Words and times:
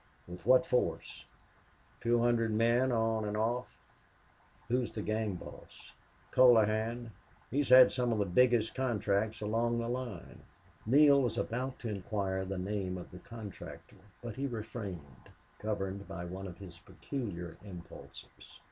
"With 0.27 0.47
what 0.47 0.65
force?" 0.65 1.25
"Two 2.01 2.17
hundred 2.23 2.51
men 2.51 2.91
on 2.91 3.23
and 3.23 3.37
off." 3.37 3.67
"Who's 4.67 4.91
the 4.91 5.03
gang 5.03 5.35
boss?" 5.35 5.93
"Colohan. 6.31 7.11
He's 7.51 7.69
had 7.69 7.91
some 7.91 8.11
of 8.11 8.17
the 8.17 8.25
biggest 8.25 8.73
contracts 8.73 9.41
along 9.41 9.77
the 9.77 9.87
line." 9.87 10.39
Neale 10.87 11.21
was 11.21 11.37
about 11.37 11.77
to 11.81 11.89
inquire 11.89 12.45
the 12.45 12.57
name 12.57 12.97
of 12.97 13.11
the 13.11 13.19
contractor, 13.19 13.97
but 14.23 14.37
he 14.37 14.47
refrained, 14.47 15.29
governed 15.59 16.07
by 16.07 16.25
one 16.25 16.47
of 16.47 16.57
his 16.57 16.79
peculiar 16.79 17.57
impulses. 17.63 18.59